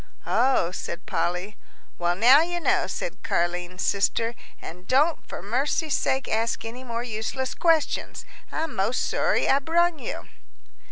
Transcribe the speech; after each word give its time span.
"Oh," 0.25 0.71
said 0.71 1.05
Polly. 1.05 1.57
"Well, 1.99 2.15
now 2.15 2.41
you 2.41 2.59
know," 2.59 2.87
said 2.87 3.21
Car'line's 3.21 3.85
sister, 3.85 4.33
"an' 4.59 4.85
don't 4.85 5.23
for 5.27 5.43
mercy's 5.43 5.93
sakes 5.93 6.27
ask 6.27 6.65
any 6.65 6.83
more 6.83 7.03
useless 7.03 7.53
questions. 7.53 8.25
I'm 8.51 8.75
most 8.75 9.05
sorry 9.07 9.47
I 9.47 9.59
brung 9.59 9.99
you." 9.99 10.27